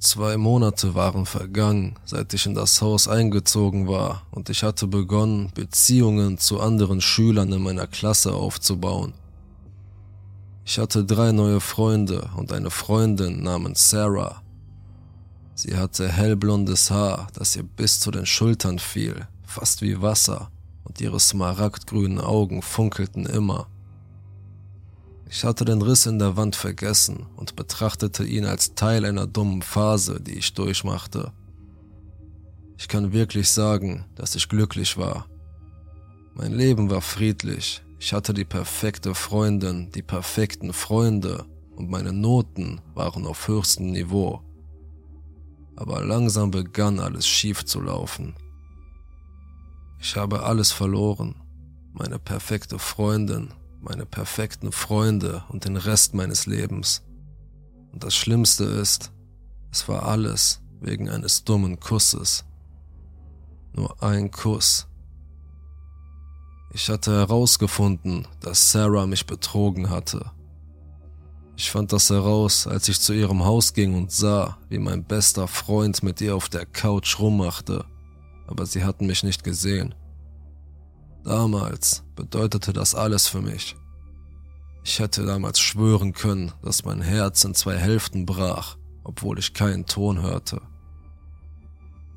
Zwei 0.00 0.36
Monate 0.36 0.96
waren 0.96 1.24
vergangen, 1.24 1.96
seit 2.04 2.34
ich 2.34 2.46
in 2.46 2.54
das 2.54 2.82
Haus 2.82 3.06
eingezogen 3.06 3.86
war, 3.86 4.26
und 4.32 4.50
ich 4.50 4.64
hatte 4.64 4.88
begonnen, 4.88 5.52
Beziehungen 5.54 6.38
zu 6.38 6.60
anderen 6.60 7.00
Schülern 7.00 7.52
in 7.52 7.62
meiner 7.62 7.86
Klasse 7.86 8.34
aufzubauen. 8.34 9.14
Ich 10.70 10.78
hatte 10.78 11.02
drei 11.02 11.32
neue 11.32 11.60
Freunde 11.60 12.28
und 12.36 12.52
eine 12.52 12.70
Freundin 12.70 13.42
namens 13.42 13.88
Sarah. 13.88 14.42
Sie 15.54 15.74
hatte 15.74 16.06
hellblondes 16.06 16.90
Haar, 16.90 17.28
das 17.32 17.56
ihr 17.56 17.62
bis 17.62 18.00
zu 18.00 18.10
den 18.10 18.26
Schultern 18.26 18.78
fiel, 18.78 19.26
fast 19.46 19.80
wie 19.80 20.02
Wasser, 20.02 20.50
und 20.84 21.00
ihre 21.00 21.20
smaragdgrünen 21.20 22.20
Augen 22.20 22.60
funkelten 22.60 23.24
immer. 23.24 23.66
Ich 25.30 25.42
hatte 25.42 25.64
den 25.64 25.80
Riss 25.80 26.04
in 26.04 26.18
der 26.18 26.36
Wand 26.36 26.54
vergessen 26.54 27.24
und 27.36 27.56
betrachtete 27.56 28.24
ihn 28.24 28.44
als 28.44 28.74
Teil 28.74 29.06
einer 29.06 29.26
dummen 29.26 29.62
Phase, 29.62 30.20
die 30.20 30.36
ich 30.36 30.52
durchmachte. 30.52 31.32
Ich 32.76 32.88
kann 32.88 33.14
wirklich 33.14 33.48
sagen, 33.48 34.04
dass 34.16 34.34
ich 34.34 34.50
glücklich 34.50 34.98
war. 34.98 35.24
Mein 36.34 36.52
Leben 36.52 36.90
war 36.90 37.00
friedlich, 37.00 37.82
ich 37.98 38.12
hatte 38.12 38.34
die 38.34 38.44
perfekte 38.44 39.14
Freundin, 39.14 39.90
die 39.92 40.02
perfekten 40.02 40.72
Freunde 40.72 41.44
und 41.76 41.90
meine 41.90 42.12
Noten 42.12 42.80
waren 42.94 43.26
auf 43.26 43.48
höchstem 43.48 43.90
Niveau 43.90 44.42
aber 45.78 46.04
langsam 46.04 46.50
begann 46.50 46.98
alles 46.98 47.28
schief 47.28 47.64
zu 47.64 47.80
laufen. 47.80 48.34
Ich 50.00 50.16
habe 50.16 50.42
alles 50.42 50.72
verloren, 50.72 51.36
meine 51.92 52.18
perfekte 52.18 52.80
Freundin, 52.80 53.54
meine 53.80 54.04
perfekten 54.04 54.72
Freunde 54.72 55.44
und 55.48 55.66
den 55.66 55.76
Rest 55.76 56.14
meines 56.14 56.46
Lebens. 56.46 57.04
Und 57.92 58.02
das 58.02 58.16
Schlimmste 58.16 58.64
ist, 58.64 59.12
es 59.70 59.88
war 59.88 60.02
alles 60.02 60.60
wegen 60.80 61.08
eines 61.08 61.44
dummen 61.44 61.78
Kusses. 61.78 62.44
Nur 63.72 64.02
ein 64.02 64.32
Kuss. 64.32 64.87
Ich 66.72 66.88
hatte 66.88 67.12
herausgefunden, 67.12 68.26
dass 68.40 68.72
Sarah 68.72 69.06
mich 69.06 69.26
betrogen 69.26 69.90
hatte 69.90 70.30
ich 71.58 71.72
fand 71.72 71.92
das 71.92 72.08
heraus, 72.08 72.68
als 72.68 72.88
ich 72.88 73.00
zu 73.00 73.12
ihrem 73.12 73.44
Haus 73.44 73.74
ging 73.74 73.96
und 73.96 74.12
sah, 74.12 74.58
wie 74.68 74.78
mein 74.78 75.02
bester 75.02 75.48
Freund 75.48 76.04
mit 76.04 76.20
ihr 76.20 76.36
auf 76.36 76.48
der 76.48 76.64
Couch 76.64 77.18
rummachte, 77.18 77.84
aber 78.46 78.64
sie 78.64 78.84
hatten 78.84 79.08
mich 79.08 79.24
nicht 79.24 79.42
gesehen. 79.42 79.92
Damals 81.24 82.04
bedeutete 82.14 82.72
das 82.72 82.94
alles 82.94 83.26
für 83.26 83.42
mich. 83.42 83.74
Ich 84.84 85.00
hätte 85.00 85.26
damals 85.26 85.58
schwören 85.58 86.12
können, 86.12 86.52
dass 86.62 86.84
mein 86.84 87.02
Herz 87.02 87.42
in 87.42 87.56
zwei 87.56 87.76
Hälften 87.76 88.24
brach, 88.24 88.76
obwohl 89.02 89.40
ich 89.40 89.52
keinen 89.52 89.84
Ton 89.84 90.22
hörte. 90.22 90.62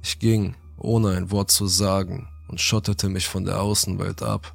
Ich 0.03 0.19
ging, 0.19 0.55
ohne 0.77 1.17
ein 1.17 1.31
Wort 1.31 1.49
zu 1.49 1.65
sagen, 1.65 2.29
und 2.51 2.59
schottete 2.59 3.09
mich 3.09 3.27
von 3.27 3.45
der 3.45 3.61
Außenwelt 3.61 4.21
ab. 4.21 4.53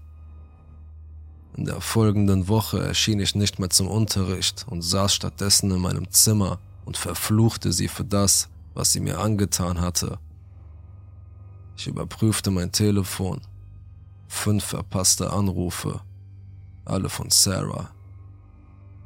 In 1.56 1.64
der 1.64 1.80
folgenden 1.80 2.48
Woche 2.48 2.78
erschien 2.78 3.18
ich 3.18 3.34
nicht 3.34 3.58
mehr 3.58 3.70
zum 3.70 3.88
Unterricht 3.88 4.66
und 4.68 4.82
saß 4.82 5.14
stattdessen 5.14 5.70
in 5.70 5.80
meinem 5.80 6.10
Zimmer 6.10 6.60
und 6.84 6.98
verfluchte 6.98 7.72
sie 7.72 7.88
für 7.88 8.04
das, 8.04 8.48
was 8.74 8.92
sie 8.92 9.00
mir 9.00 9.18
angetan 9.18 9.80
hatte. 9.80 10.18
Ich 11.78 11.86
überprüfte 11.86 12.50
mein 12.50 12.72
Telefon. 12.72 13.40
Fünf 14.28 14.64
verpasste 14.64 15.32
Anrufe. 15.32 16.00
Alle 16.84 17.08
von 17.08 17.30
Sarah. 17.30 17.90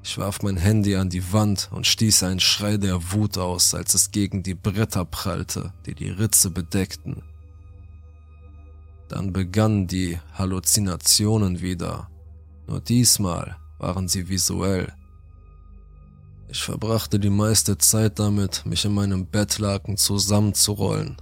Ich 0.02 0.18
warf 0.18 0.42
mein 0.42 0.56
Handy 0.56 0.96
an 0.96 1.10
die 1.10 1.32
Wand 1.32 1.68
und 1.72 1.86
stieß 1.86 2.24
einen 2.24 2.40
Schrei 2.40 2.78
der 2.78 3.12
Wut 3.12 3.38
aus, 3.38 3.74
als 3.74 3.94
es 3.94 4.10
gegen 4.10 4.42
die 4.42 4.54
Bretter 4.54 5.04
prallte, 5.04 5.72
die 5.86 5.94
die 5.94 6.10
Ritze 6.10 6.50
bedeckten. 6.50 7.22
Dann 9.10 9.34
begannen 9.34 9.86
die 9.86 10.18
Halluzinationen 10.32 11.60
wieder 11.60 12.10
nur 12.70 12.80
diesmal 12.80 13.56
waren 13.80 14.06
sie 14.06 14.28
visuell. 14.28 14.92
Ich 16.48 16.62
verbrachte 16.62 17.18
die 17.18 17.28
meiste 17.28 17.76
Zeit 17.78 18.20
damit, 18.20 18.64
mich 18.64 18.84
in 18.84 18.94
meinem 18.94 19.26
Bettlaken 19.26 19.96
zusammenzurollen. 19.96 21.16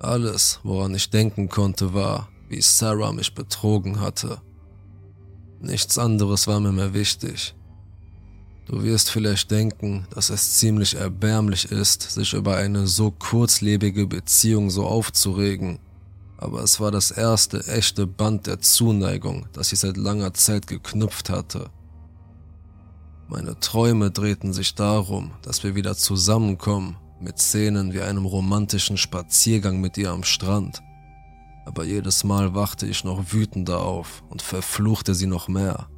Alles, 0.00 0.58
woran 0.64 0.92
ich 0.96 1.08
denken 1.08 1.48
konnte, 1.48 1.94
war, 1.94 2.28
wie 2.48 2.60
Sarah 2.60 3.12
mich 3.12 3.32
betrogen 3.32 4.00
hatte. 4.00 4.40
Nichts 5.60 5.98
anderes 5.98 6.48
war 6.48 6.58
mir 6.58 6.72
mehr 6.72 6.92
wichtig. 6.92 7.54
Du 8.66 8.82
wirst 8.82 9.10
vielleicht 9.10 9.52
denken, 9.52 10.08
dass 10.10 10.30
es 10.30 10.54
ziemlich 10.54 10.96
erbärmlich 10.96 11.70
ist, 11.70 12.02
sich 12.10 12.32
über 12.32 12.56
eine 12.56 12.88
so 12.88 13.12
kurzlebige 13.12 14.08
Beziehung 14.08 14.70
so 14.70 14.84
aufzuregen 14.84 15.78
aber 16.38 16.62
es 16.62 16.80
war 16.80 16.90
das 16.90 17.10
erste 17.10 17.66
echte 17.66 18.06
Band 18.06 18.46
der 18.46 18.60
Zuneigung, 18.60 19.46
das 19.52 19.72
ich 19.72 19.80
seit 19.80 19.96
langer 19.96 20.34
Zeit 20.34 20.66
geknüpft 20.66 21.30
hatte. 21.30 21.70
Meine 23.28 23.58
Träume 23.58 24.10
drehten 24.10 24.52
sich 24.52 24.74
darum, 24.74 25.32
dass 25.42 25.64
wir 25.64 25.74
wieder 25.74 25.96
zusammenkommen, 25.96 26.96
mit 27.20 27.38
Szenen 27.38 27.92
wie 27.92 28.02
einem 28.02 28.26
romantischen 28.26 28.96
Spaziergang 28.96 29.80
mit 29.80 29.96
ihr 29.96 30.10
am 30.10 30.22
Strand. 30.22 30.82
Aber 31.64 31.84
jedes 31.84 32.24
Mal 32.24 32.54
wachte 32.54 32.86
ich 32.86 33.04
noch 33.04 33.32
wütender 33.32 33.80
auf 33.80 34.22
und 34.28 34.42
verfluchte 34.42 35.14
sie 35.14 35.26
noch 35.26 35.48
mehr. 35.48 35.88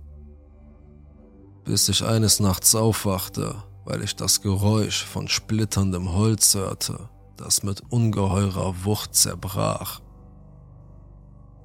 Bis 1.65 1.89
ich 1.89 2.05
eines 2.05 2.41
Nachts 2.41 2.75
aufwachte, 2.75 3.57
weil 3.85 4.03
ich 4.03 4.17
das 4.17 4.41
Geräusch 4.41 5.05
von 5.05 5.29
splitterndem 5.29 6.13
Holz 6.13 6.55
hörte, 6.55 7.11
das 7.37 7.63
mit 7.63 7.83
ungeheurer 7.91 8.85
Wucht 8.85 9.15
zerbrach. 9.15 10.01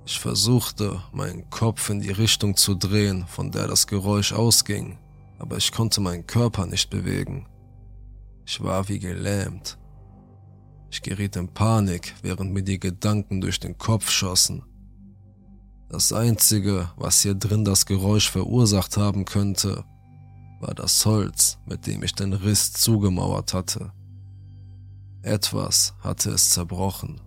Ich 0.06 0.20
versuchte, 0.20 1.02
meinen 1.14 1.50
Kopf 1.50 1.90
in 1.90 2.02
die 2.02 2.12
Richtung 2.12 2.58
zu 2.58 2.76
drehen, 2.76 3.26
von 3.28 3.52
der 3.52 3.68
das 3.68 3.88
Geräusch 3.88 4.34
ausging, 4.34 4.98
aber 5.40 5.58
ich 5.58 5.72
konnte 5.72 6.02
meinen 6.02 6.28
Körper 6.28 6.66
nicht 6.66 6.90
bewegen. 6.90 7.48
Ich 8.46 8.62
war 8.62 8.90
wie 8.90 9.00
gelähmt. 9.00 9.78
Ich 10.92 11.02
geriet 11.02 11.38
in 11.38 11.48
Panik, 11.48 12.14
während 12.22 12.52
mir 12.52 12.64
die 12.64 12.80
Gedanken 12.80 13.40
durch 13.40 13.60
den 13.60 13.78
Kopf 13.78 14.10
schossen. 14.10 14.64
Das 15.90 16.12
Einzige, 16.12 16.90
was 16.98 17.22
hier 17.22 17.36
drin 17.36 17.64
das 17.64 17.86
Geräusch 17.86 18.30
verursacht 18.30 18.98
haben 18.98 19.26
könnte, 19.26 19.86
war 20.60 20.74
das 20.74 21.06
Holz, 21.06 21.60
mit 21.66 21.88
dem 21.88 22.04
ich 22.04 22.14
den 22.14 22.34
Riss 22.34 22.74
zugemauert 22.74 23.54
hatte. 23.54 23.94
Etwas 25.22 25.94
hatte 26.00 26.32
es 26.32 26.50
zerbrochen. 26.50 27.22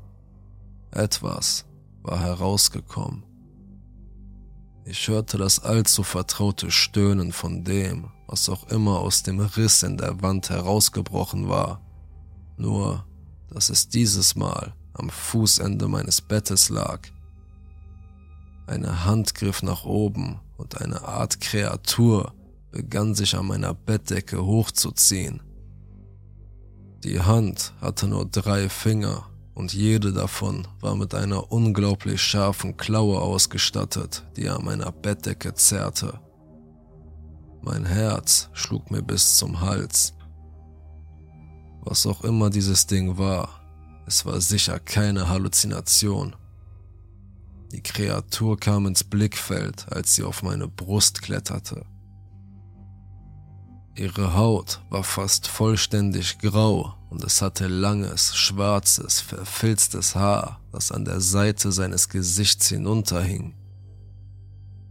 Etwas, 0.90 1.64
war 2.06 2.20
herausgekommen. 2.20 3.24
Ich 4.84 5.08
hörte 5.08 5.36
das 5.36 5.58
allzu 5.60 6.04
vertraute 6.04 6.70
Stöhnen 6.70 7.32
von 7.32 7.64
dem, 7.64 8.08
was 8.28 8.48
auch 8.48 8.68
immer 8.68 9.00
aus 9.00 9.24
dem 9.24 9.40
Riss 9.40 9.82
in 9.82 9.96
der 9.96 10.22
Wand 10.22 10.48
herausgebrochen 10.48 11.48
war. 11.48 11.80
Nur, 12.56 13.04
dass 13.48 13.68
es 13.68 13.88
dieses 13.88 14.36
Mal 14.36 14.74
am 14.94 15.10
Fußende 15.10 15.88
meines 15.88 16.20
Bettes 16.20 16.68
lag. 16.68 17.00
Eine 18.68 19.04
Hand 19.04 19.34
griff 19.34 19.62
nach 19.62 19.84
oben 19.84 20.40
und 20.56 20.80
eine 20.80 21.02
Art 21.02 21.40
Kreatur 21.40 22.32
begann 22.70 23.14
sich 23.14 23.36
an 23.36 23.46
meiner 23.46 23.74
Bettdecke 23.74 24.44
hochzuziehen. 24.44 25.42
Die 27.02 27.20
Hand 27.20 27.72
hatte 27.80 28.06
nur 28.06 28.26
drei 28.26 28.68
Finger 28.68 29.28
und 29.56 29.72
jede 29.72 30.12
davon 30.12 30.68
war 30.80 30.94
mit 30.96 31.14
einer 31.14 31.50
unglaublich 31.50 32.20
scharfen 32.20 32.76
Klaue 32.76 33.22
ausgestattet, 33.22 34.22
die 34.36 34.50
an 34.50 34.62
meiner 34.62 34.92
Bettdecke 34.92 35.54
zerrte. 35.54 36.20
Mein 37.62 37.86
Herz 37.86 38.50
schlug 38.52 38.90
mir 38.90 39.00
bis 39.00 39.38
zum 39.38 39.62
Hals. 39.62 40.12
Was 41.80 42.06
auch 42.06 42.22
immer 42.22 42.50
dieses 42.50 42.86
Ding 42.86 43.16
war, 43.16 43.48
es 44.06 44.26
war 44.26 44.42
sicher 44.42 44.78
keine 44.78 45.30
Halluzination. 45.30 46.36
Die 47.72 47.82
Kreatur 47.82 48.60
kam 48.60 48.86
ins 48.86 49.04
Blickfeld, 49.04 49.90
als 49.90 50.14
sie 50.14 50.22
auf 50.22 50.42
meine 50.42 50.68
Brust 50.68 51.22
kletterte. 51.22 51.86
Ihre 53.98 54.34
Haut 54.34 54.82
war 54.90 55.02
fast 55.02 55.48
vollständig 55.48 56.38
grau 56.38 56.94
und 57.08 57.24
es 57.24 57.40
hatte 57.40 57.66
langes, 57.66 58.36
schwarzes, 58.36 59.22
verfilztes 59.22 60.14
Haar, 60.14 60.60
das 60.70 60.92
an 60.92 61.06
der 61.06 61.22
Seite 61.22 61.72
seines 61.72 62.10
Gesichts 62.10 62.68
hinunterhing. 62.68 63.54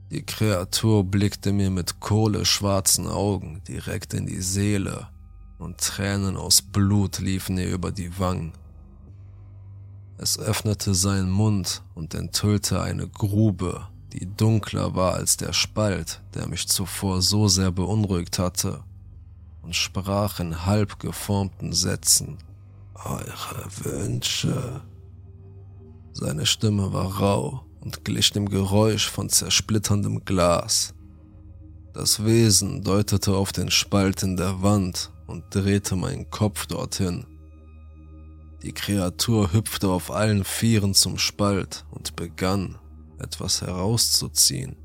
Die 0.10 0.24
Kreatur 0.24 1.04
blickte 1.04 1.54
mir 1.54 1.70
mit 1.70 2.00
kohleschwarzen 2.00 3.08
Augen 3.08 3.62
direkt 3.68 4.16
in 4.16 4.26
die 4.26 4.42
Seele 4.42 5.08
und 5.60 5.78
Tränen 5.78 6.36
aus 6.36 6.64
Blut 6.64 7.20
liefen 7.20 7.60
ihr 7.60 7.70
über 7.70 7.92
die 7.92 8.18
Wangen. 8.18 8.54
Es 10.18 10.40
öffnete 10.40 10.96
seinen 10.96 11.30
Mund 11.30 11.84
und 11.94 12.16
enthüllte 12.16 12.82
eine 12.82 13.08
Grube, 13.08 13.88
die 14.14 14.26
dunkler 14.26 14.96
war 14.96 15.14
als 15.14 15.38
der 15.38 15.54
Spalt, 15.54 16.24
der 16.34 16.48
mich 16.48 16.68
zuvor 16.68 17.22
so 17.22 17.48
sehr 17.48 17.72
beunruhigt 17.72 18.40
hatte 18.40 18.84
und 19.66 19.76
sprach 19.76 20.40
in 20.40 20.66
halb 20.66 21.00
geformten 21.00 21.74
Sätzen. 21.74 22.38
Eure 22.94 23.66
Wünsche. 23.84 24.82
Seine 26.14 26.46
Stimme 26.46 26.94
war 26.94 27.20
rau 27.20 27.66
und 27.82 28.06
glich 28.06 28.32
dem 28.32 28.48
Geräusch 28.48 29.10
von 29.10 29.28
zersplitterndem 29.30 30.24
Glas. 30.24 30.94
Das 31.94 32.24
Wesen 32.24 32.84
deutete 32.84 33.34
auf 33.36 33.52
den 33.52 33.72
Spalt 33.72 34.22
in 34.22 34.38
der 34.38 34.62
Wand 34.62 35.12
und 35.28 35.44
drehte 35.50 35.96
meinen 35.96 36.30
Kopf 36.30 36.68
dorthin. 36.68 37.26
Die 38.62 38.72
Kreatur 38.72 39.52
hüpfte 39.52 39.90
auf 39.90 40.12
allen 40.12 40.44
Vieren 40.44 40.94
zum 40.94 41.18
Spalt 41.18 41.86
und 41.92 42.16
begann, 42.16 42.78
etwas 43.18 43.62
herauszuziehen. 43.62 44.76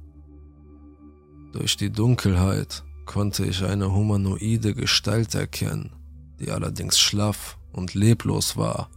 Durch 1.52 1.76
die 1.76 1.90
Dunkelheit 1.90 2.84
konnte 3.07 3.45
ich 3.45 3.64
eine 3.64 3.92
humanoide 3.92 4.75
Gestalt 4.75 5.35
erkennen, 5.35 5.92
die 6.38 6.50
allerdings 6.50 6.99
schlaff 6.99 7.59
und 7.73 7.95
leblos 7.95 8.57
war. 8.57 8.88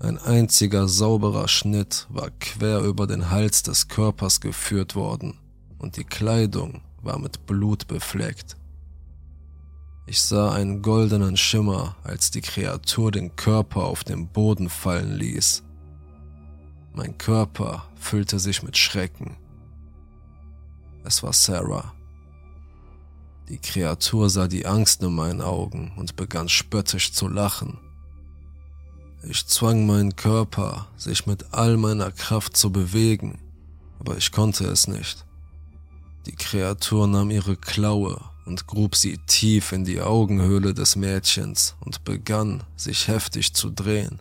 Ein 0.00 0.18
einziger 0.18 0.88
sauberer 0.88 1.48
Schnitt 1.48 2.06
war 2.10 2.30
quer 2.40 2.80
über 2.80 3.06
den 3.06 3.30
Hals 3.30 3.62
des 3.62 3.88
Körpers 3.88 4.40
geführt 4.40 4.94
worden 4.94 5.38
und 5.78 5.96
die 5.96 6.04
Kleidung 6.04 6.82
war 7.02 7.18
mit 7.18 7.46
Blut 7.46 7.86
befleckt. 7.86 8.56
Ich 10.06 10.20
sah 10.20 10.52
einen 10.52 10.82
goldenen 10.82 11.36
Schimmer, 11.36 11.96
als 12.02 12.30
die 12.30 12.42
Kreatur 12.42 13.10
den 13.10 13.36
Körper 13.36 13.84
auf 13.84 14.04
den 14.04 14.28
Boden 14.28 14.68
fallen 14.68 15.14
ließ. 15.14 15.62
Mein 16.92 17.16
Körper 17.16 17.88
füllte 17.96 18.38
sich 18.38 18.62
mit 18.62 18.76
Schrecken. 18.76 19.36
Es 21.04 21.22
war 21.22 21.32
Sarah. 21.32 21.94
Die 23.48 23.58
Kreatur 23.58 24.30
sah 24.30 24.48
die 24.48 24.64
Angst 24.64 25.02
in 25.02 25.14
meinen 25.14 25.42
Augen 25.42 25.92
und 25.96 26.16
begann 26.16 26.48
spöttisch 26.48 27.12
zu 27.12 27.28
lachen. 27.28 27.78
Ich 29.22 29.46
zwang 29.46 29.86
meinen 29.86 30.16
Körper, 30.16 30.88
sich 30.96 31.26
mit 31.26 31.52
all 31.52 31.76
meiner 31.76 32.10
Kraft 32.10 32.56
zu 32.56 32.72
bewegen, 32.72 33.38
aber 33.98 34.16
ich 34.16 34.32
konnte 34.32 34.64
es 34.64 34.88
nicht. 34.88 35.26
Die 36.24 36.34
Kreatur 36.34 37.06
nahm 37.06 37.30
ihre 37.30 37.56
Klaue 37.56 38.18
und 38.46 38.66
grub 38.66 38.96
sie 38.96 39.18
tief 39.26 39.72
in 39.72 39.84
die 39.84 40.00
Augenhöhle 40.00 40.72
des 40.72 40.96
Mädchens 40.96 41.76
und 41.80 42.04
begann, 42.04 42.64
sich 42.76 43.08
heftig 43.08 43.52
zu 43.52 43.68
drehen. 43.70 44.20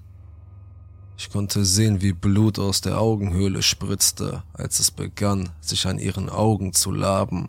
Ich 1.17 1.29
konnte 1.29 1.63
sehen, 1.63 2.01
wie 2.01 2.11
Blut 2.11 2.59
aus 2.59 2.81
der 2.81 2.99
Augenhöhle 2.99 3.61
spritzte, 3.61 4.43
als 4.51 4.79
es 4.79 4.91
begann, 4.91 5.49
sich 5.61 5.87
an 5.87 5.97
ihren 5.97 6.29
Augen 6.29 6.73
zu 6.73 6.91
laben 6.91 7.47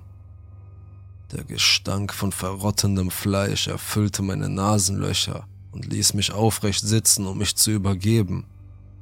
der 1.35 1.45
Gestank 1.45 2.15
von 2.15 2.31
verrottendem 2.31 3.11
Fleisch 3.11 3.67
erfüllte 3.67 4.23
meine 4.23 4.49
Nasenlöcher 4.49 5.49
und 5.73 5.85
ließ 5.85 6.15
mich 6.15 6.33
aufrecht 6.33 6.87
sitzen, 6.87 7.27
um 7.27 7.39
mich 7.39 7.57
zu 7.57 7.73
übergeben. 7.73 8.47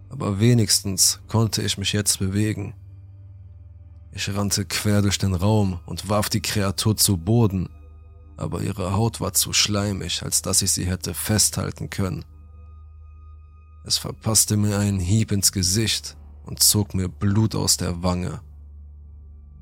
Aber 0.09 0.41
wenigstens 0.41 1.21
konnte 1.29 1.63
ich 1.63 1.77
mich 1.77 1.93
jetzt 1.93 2.19
bewegen. 2.19 2.75
Ich 4.13 4.35
rannte 4.35 4.65
quer 4.65 5.03
durch 5.03 5.19
den 5.19 5.35
Raum 5.35 5.81
und 5.85 6.09
warf 6.09 6.31
die 6.31 6.41
Kreatur 6.41 6.97
zu 6.97 7.19
Boden, 7.19 7.69
aber 8.37 8.63
ihre 8.63 8.95
Haut 8.95 9.21
war 9.21 9.35
zu 9.35 9.53
schleimig, 9.53 10.23
als 10.23 10.41
dass 10.41 10.63
ich 10.63 10.73
sie 10.73 10.87
hätte 10.87 11.13
festhalten 11.13 11.91
können. 11.91 12.25
Es 13.85 13.99
verpasste 13.99 14.57
mir 14.57 14.79
einen 14.79 15.01
Hieb 15.01 15.33
ins 15.33 15.53
Gesicht 15.53 16.17
und 16.45 16.63
zog 16.63 16.95
mir 16.95 17.09
Blut 17.09 17.55
aus 17.55 17.77
der 17.77 18.03
Wange. 18.03 18.41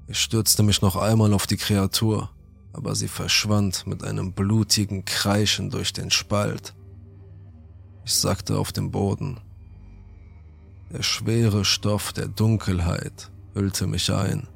Ich 0.07 0.19
stürzte 0.19 0.63
mich 0.63 0.83
noch 0.83 0.97
einmal 0.97 1.33
auf 1.33 1.47
die 1.47 1.57
Kreatur, 1.57 2.31
aber 2.73 2.95
sie 2.95 3.09
verschwand 3.09 3.87
mit 3.87 4.05
einem 4.05 4.33
blutigen 4.33 5.05
Kreischen 5.05 5.71
durch 5.71 5.93
den 5.93 6.11
Spalt. 6.11 6.75
Ich 8.05 8.15
sackte 8.15 8.59
auf 8.59 8.73
den 8.73 8.91
Boden. 8.91 9.41
Der 10.93 11.03
schwere 11.03 11.65
Stoff 11.65 12.13
der 12.13 12.29
Dunkelheit 12.29 13.31
hüllte 13.55 13.87
mich 13.87 14.13
ein. 14.13 14.49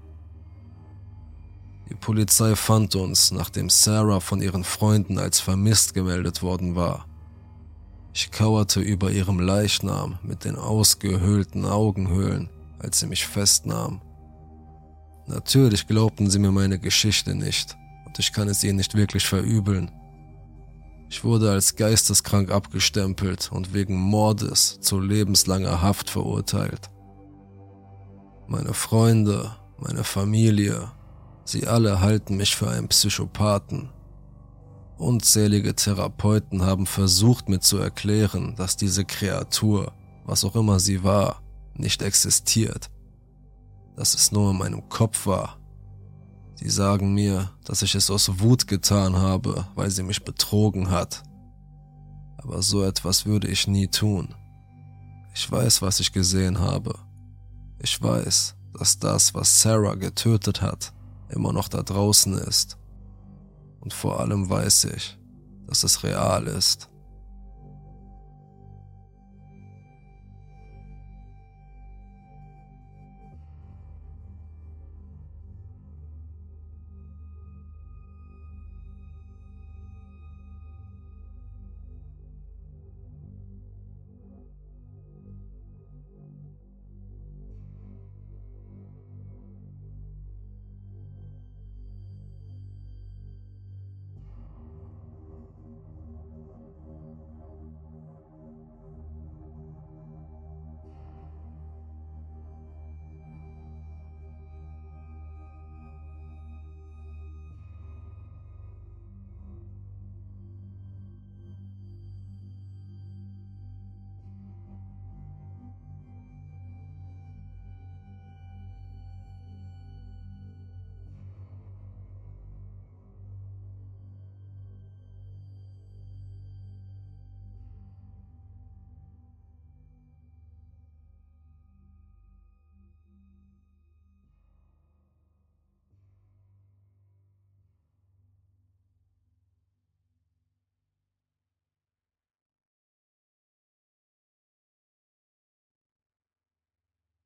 Die 1.90 1.94
Polizei 1.94 2.56
fand 2.56 2.96
uns, 2.96 3.30
nachdem 3.30 3.68
Sarah 3.68 4.20
von 4.20 4.40
ihren 4.40 4.64
Freunden 4.64 5.18
als 5.18 5.40
vermisst 5.40 5.94
gemeldet 5.94 6.42
worden 6.42 6.74
war. 6.74 7.06
Ich 8.12 8.30
kauerte 8.30 8.80
über 8.80 9.10
ihrem 9.10 9.40
Leichnam 9.40 10.18
mit 10.22 10.44
den 10.44 10.56
ausgehöhlten 10.56 11.66
Augenhöhlen, 11.66 12.48
als 12.78 13.00
sie 13.00 13.06
mich 13.06 13.26
festnahm. 13.26 14.00
Natürlich 15.26 15.86
glaubten 15.86 16.30
sie 16.30 16.38
mir 16.38 16.52
meine 16.52 16.78
Geschichte 16.78 17.34
nicht 17.34 17.76
und 18.14 18.20
ich 18.20 18.32
kann 18.32 18.46
es 18.46 18.62
ihnen 18.62 18.76
nicht 18.76 18.94
wirklich 18.94 19.26
verübeln. 19.26 19.90
Ich 21.10 21.24
wurde 21.24 21.50
als 21.50 21.74
geisteskrank 21.74 22.52
abgestempelt 22.52 23.50
und 23.50 23.74
wegen 23.74 23.96
Mordes 23.96 24.78
zu 24.80 25.00
lebenslanger 25.00 25.82
Haft 25.82 26.10
verurteilt. 26.10 26.90
Meine 28.46 28.72
Freunde, 28.72 29.56
meine 29.78 30.04
Familie, 30.04 30.92
sie 31.44 31.66
alle 31.66 32.00
halten 32.00 32.36
mich 32.36 32.54
für 32.54 32.70
einen 32.70 32.86
Psychopathen. 32.86 33.90
Unzählige 34.96 35.74
Therapeuten 35.74 36.62
haben 36.62 36.86
versucht 36.86 37.48
mir 37.48 37.58
zu 37.58 37.78
erklären, 37.78 38.54
dass 38.54 38.76
diese 38.76 39.04
Kreatur, 39.04 39.92
was 40.24 40.44
auch 40.44 40.54
immer 40.54 40.78
sie 40.78 41.02
war, 41.02 41.42
nicht 41.74 42.00
existiert. 42.00 42.90
Dass 43.96 44.14
es 44.14 44.30
nur 44.30 44.52
in 44.52 44.58
meinem 44.58 44.88
Kopf 44.88 45.26
war 45.26 45.58
Sie 46.56 46.70
sagen 46.70 47.14
mir, 47.14 47.50
dass 47.64 47.82
ich 47.82 47.94
es 47.94 48.10
aus 48.10 48.40
Wut 48.40 48.66
getan 48.66 49.16
habe, 49.16 49.66
weil 49.74 49.90
sie 49.90 50.02
mich 50.02 50.24
betrogen 50.24 50.90
hat. 50.90 51.22
Aber 52.38 52.62
so 52.62 52.82
etwas 52.82 53.26
würde 53.26 53.48
ich 53.48 53.66
nie 53.66 53.88
tun. 53.88 54.34
Ich 55.34 55.50
weiß, 55.50 55.82
was 55.82 56.00
ich 56.00 56.12
gesehen 56.12 56.60
habe. 56.60 56.98
Ich 57.80 58.00
weiß, 58.00 58.54
dass 58.78 58.98
das, 58.98 59.34
was 59.34 59.60
Sarah 59.60 59.94
getötet 59.94 60.62
hat, 60.62 60.92
immer 61.28 61.52
noch 61.52 61.68
da 61.68 61.82
draußen 61.82 62.34
ist. 62.38 62.78
Und 63.80 63.92
vor 63.92 64.20
allem 64.20 64.48
weiß 64.48 64.84
ich, 64.84 65.18
dass 65.66 65.84
es 65.84 66.02
real 66.04 66.46
ist. 66.46 66.88